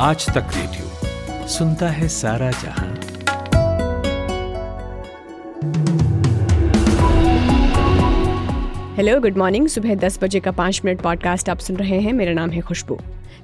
[0.00, 2.94] आज तक रेडियो सुनता है सारा जहाँ।
[8.96, 12.32] हेलो गुड मॉर्निंग सुबह दस बजे का पाँच मिनट पॉडकास्ट आप सुन रहे हैं। मेरा
[12.32, 12.98] नाम है खुशबू।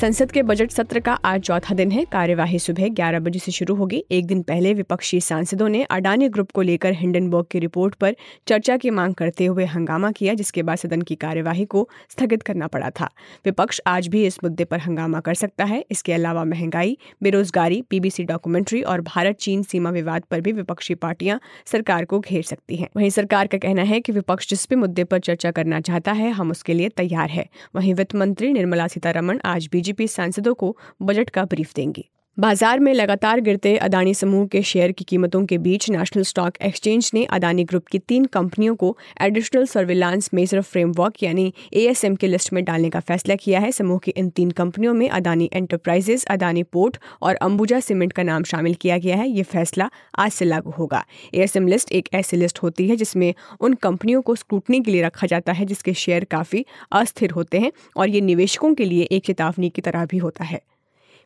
[0.00, 3.74] संसद के बजट सत्र का आज चौथा दिन है। कार्यवाही सुबह 11 बजे से शुरू
[3.74, 8.16] होगी। एक दिन पहले विपक्षी सांसदों ने अडानी ग्रुप को लेकर हिंडनबर्ग की रिपोर्ट पर
[8.48, 12.66] चर्चा की मांग करते हुए हंगामा किया, जिसके बाद सदन की कार्यवाही को स्थगित करना
[12.66, 13.10] पड़ा था।
[13.44, 18.24] विपक्ष आज भी इस मुद्दे पर हंगामा कर सकता है। इसके अलावा महँगाई, बेरोजगारी, पीबीसी
[18.24, 22.88] डॉक्यूमेंट्री और भारत चीन सीमा विवाद पर भी विपक्षी पार्टियाँ सरकार को घेर सकती हैं।
[22.96, 26.30] वहीं सरकार का कहना है कि विपक्ष जिस भी मुद्दे पर चर्चा करना चाहता है,
[26.30, 31.30] हम उसके लिए तैयार है। वहीं वित्त मंत्री निर्मला सीतारमण आज बीजेपी सांसदों को बजट
[31.30, 35.88] का ब्रीफ देंगी। बाज़ार में लगातार गिरते अदानी समूह के शेयर की कीमतों के बीच
[35.90, 41.52] नेशनल स्टॉक एक्सचेंज ने अदानी ग्रुप की तीन कंपनियों को एडिशनल सर्विलांस मेजर फ्रेमवर्क यानी
[41.74, 45.08] एएसएम की लिस्ट में डालने का फैसला किया है। समूह की इन तीन कंपनियों में
[45.10, 49.90] अदानी एंटरप्राइजेस अदानी पोर्ट और अंबुजा सीमेंट का नाम शामिल किया गया है। ये फैसला
[50.18, 54.34] आज से लागू होगा। एएसएम लिस्ट एक ऐसी लिस्ट होती है जिसमें उन कंपनियों को
[54.34, 58.74] स्क्रूटनी के लिए रखा जाता है जिसके शेयर काफ़ी अस्थिर होते हैं और ये निवेशकों
[58.74, 60.60] के लिए एक चेतावनी की तरह भी होता है।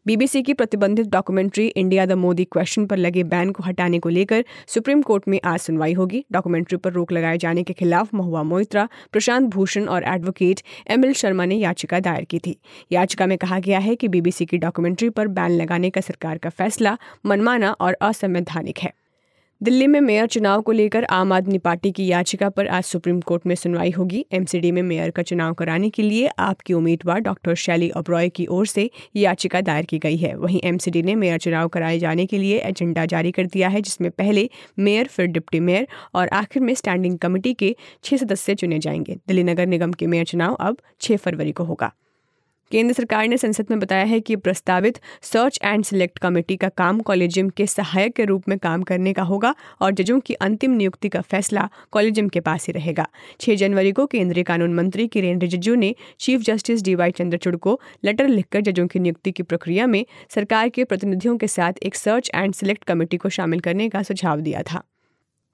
[0.07, 4.45] बीबीसी की प्रतिबंधित documentary India the Modi question पर लगे बैन को हटाने को लेकर
[4.67, 8.89] सुप्रीम कोर्ट में आज सुनवाई होगी। डॉक्यूमेंट्री पर रोक लगाए जाने के खिलाफ महुआ मोइत्रा,
[9.13, 12.57] प्रशांत भूषण और एडवोकेट एम एल शर्मा ने याचिका दायर की थी।
[12.93, 16.51] याचिका में कहा गया है कि बीबीसी की डॉक्यूमेंट्री पर बैन लगाने का सरकार का
[16.51, 18.93] फैसला मनमाना और असंवैधानिक है।
[19.63, 23.47] दिल्ली में मेयर चुनाव को लेकर आम आदमी पार्टी की याचिका पर आज सुप्रीम कोर्ट
[23.47, 27.91] में सुनवाई होगी। एमसीडी में मेयर का चुनाव कराने के लिए आपकी उम्मीदवार डॉक्टर शैली
[27.91, 31.99] ओब्रॉय की ओर से याचिका दायर की गई है। वहीं एमसीडी ने मेयर चुनाव कराए
[31.99, 36.29] जाने के लिए एजेंडा जारी कर दिया है, जिसमें पहले मेयर, फिर डिप्टी मेयर और
[36.29, 40.55] आखिर में स्टैंडिंग कमेटी के छह सदस्य चुने जाएँगे। दिल्ली नगर निगम के मेयर चुनाव
[40.55, 41.93] अब छह फरवरी को होगा।
[42.71, 47.01] केंद्र सरकार ने संसद में बताया है कि प्रस्तावित सर्च एंड सिलेक्ट कमेटी का काम
[47.01, 51.09] कॉलेजियम के सहायक के रूप में काम करने का होगा और जजों की अंतिम नियुक्ति
[51.09, 53.07] का फैसला कॉलेजियम के पास ही रहेगा।
[53.41, 58.29] छह जनवरी को केंद्रीय कानून मंत्री किरेन रिजिजू ने चीफ जस्टिस डीवाई चंद्रचूड़ को लेटर
[58.29, 62.55] लिखकर जजों की नियुक्ति की प्रक्रिया में सरकार के प्रतिनिधियों के साथ एक सर्च एंड
[62.55, 64.83] सिलेक्ट कमेटी को शामिल करने का सुझाव दिया था।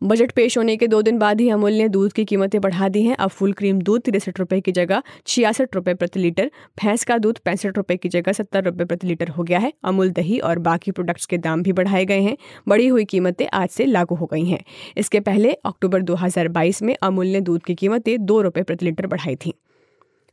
[0.02, 3.02] बजट पेश होने के दो दिन बाद ही अमूल ने दूध की कीमतें बढ़ा दी
[3.02, 6.50] हैं। अब फुल क्रीम दूध तिरसठ रुपये की जगह, छियासठ रुपये प्रति लीटर,
[6.82, 10.10] भैंस का दूध पैंसठ रुपये की जगह सत्तर रुपये प्रति लीटर हो गया है। अमूल
[10.10, 12.36] दही और बाकी प्रोडक्ट्स के दाम भी बढ़ाए गए हैं।
[12.68, 14.64] बढ़ी हुई कीमतें आज से लागू हो गई हैं।
[14.96, 18.84] इसके पहले अक्टूबर दो हज़ार बाईस में अमूल ने दूध की कीमतें दो रुपये प्रति
[18.84, 19.54] लीटर बढ़ाई थी।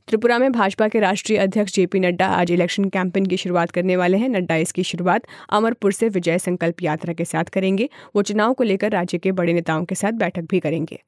[0.07, 4.17] त्रिपुरा में भाजपा के राष्ट्रीय अध्यक्ष जेपी नड्डा आज इलेक्शन कैंपेन की शुरुआत करने वाले
[4.17, 8.63] हैं। नड्डा इसकी शुरुआत अमरपुर से विजय संकल्प यात्रा के साथ करेंगे। वो चुनाव को
[8.63, 11.01] लेकर राज्य के बड़े नेताओं के साथ बैठक भी करेंगे।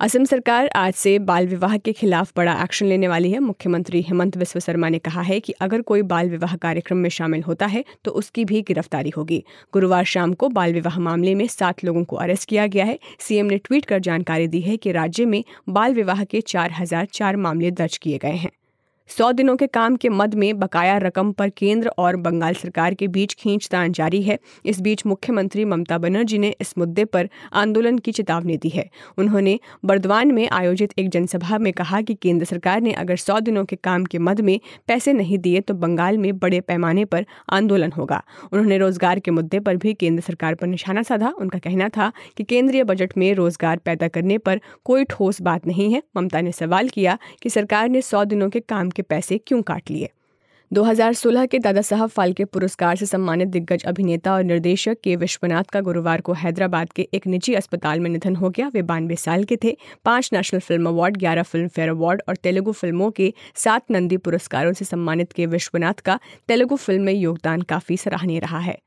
[0.00, 4.36] असम सरकार आज से बाल विवाह के खिलाफ बड़ा एक्शन लेने वाली है। मुख्यमंत्री हेमंत
[4.36, 7.82] विश्व शर्मा ने कहा है कि अगर कोई बाल विवाह कार्यक्रम में शामिल होता है
[8.04, 9.42] तो उसकी भी गिरफ्तारी होगी।
[9.72, 13.46] गुरुवार शाम को बाल विवाह मामले में सात लोगों को अरेस्ट किया गया है। सीएम
[13.46, 17.36] ने ट्वीट कर जानकारी दी है कि राज्य में बाल विवाह के चार हज़ार चार
[17.38, 18.50] मामले दर्ज किए गए हैं।
[19.10, 23.06] सौ दिनों के काम के मद में बकाया रकम पर केंद्र और बंगाल सरकार के
[23.08, 28.12] बीच खींचतान जारी है। इस बीच मुख्यमंत्री ममता बनर्जी ने इस मुद्दे पर आंदोलन की
[28.12, 32.92] चेतावनी दी है। उन्होंने बर्दवान में आयोजित एक जनसभा में कहा कि केंद्र सरकार ने
[32.94, 34.58] अगर सौ दिनों के काम के मद में
[34.88, 38.22] पैसे नहीं दिए तो बंगाल में बड़े पैमाने पर आंदोलन होगा।
[38.52, 42.44] उन्होंने रोज़गार के मुद्दे पर भी केंद्र सरकार पर निशाना साधा। उनका कहना था कि
[42.44, 46.88] केंद्रीय बजट में रोज़गार पैदा करने पर कोई ठोस बात नहीं है। ममता ने सवाल
[46.88, 50.10] किया कि सरकार ने सौ दिनों के काम के पैसे क्यों काट लिए?
[50.70, 55.80] 2016 के दादा साहब फाल्के पुरस्कार से सम्मानित दिग्गज अभिनेता और निर्देशक के विश्वनाथ का
[55.80, 59.56] गुरुवार को हैदराबाद के एक निजी अस्पताल में निधन हो गया। वे बानवे साल के
[59.64, 64.16] थे। पाँच नेशनल फ़िल्म अवार्ड, ग्यारह फ़िल्म फेयर अवार्ड और तेलुगु फ़िल्मों के सात नंदी
[64.16, 66.18] पुरस्कारों से सम्मानित के विश्वनाथ का
[66.48, 68.78] तेलुगु फ़िल्म में योगदान काफ़ी सराहनीय रहा है।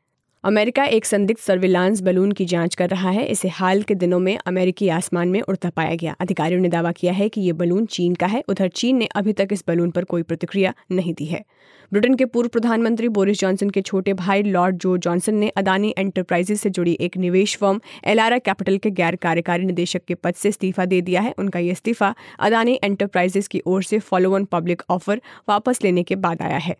[0.43, 4.37] अमेरिका एक संदिग्ध सर्विलांस बलून की जाँच कर रहा है। इसे हाल के दिनों में
[4.47, 8.15] अमेरिकी आसमान में उड़ता पाया गया। अधिकारियों ने दावा किया है कि ये बलून चीन
[8.15, 11.43] का है। उधर चीन ने अभी तक इस बलून पर कोई प्रतिक्रिया नहीं दी है।
[11.91, 16.59] ब्रिटेन के पूर्व प्रधानमंत्री बोरिस जॉनसन के छोटे भाई लॉर्ड जो जॉनसन ने अदानी एंटरप्राइजेज
[16.59, 20.85] से जुड़ी एक निवेश फर्म एलारा कैपिटल के गैर कार्यकारी निदेशक के पद से इस्तीफा
[20.85, 25.21] दे दिया है। उनका ये इस्तीफा अदानी एंटरप्राइजेज की ओर से फॉलो ऑन पब्लिक ऑफ़र
[25.49, 26.75] वापस लेने के बाद आया है।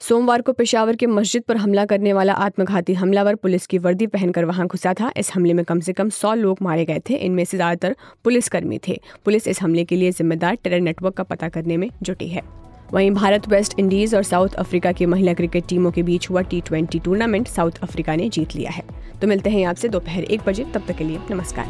[0.00, 4.44] सोमवार को पेशावर के मस्जिद पर हमला करने वाला आत्मघाती हमलावर पुलिस की वर्दी पहनकर
[4.44, 7.44] वहाँ घुसा था। इस हमले में कम से कम सौ लोग मारे गए थे। इनमें
[7.44, 11.76] से ज़्यादातर पुलिसकर्मी थे। पुलिस इस हमले के लिए जिम्मेदार टेरर नेटवर्क का पता करने
[11.76, 12.42] में जुटी है।
[12.92, 16.60] वहीं भारत, वेस्ट इंडीज और साउथ अफ्रीका की महिला क्रिकेट टीमों के बीच हुआ T
[16.60, 18.84] twenty tournament South Africa ने जीत लिया है।
[19.20, 21.66] तो मिलते हैं आपसे दोपहर एक बजे। तब तक के लिए नमस्कार।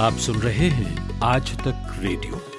[0.00, 2.51] आप सुन रहे हैं आज तक रेडियो।